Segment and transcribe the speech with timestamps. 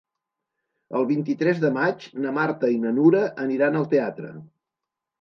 [0.99, 4.37] El vint-i-tres de maig na Marta i na Nura aniran al teatre.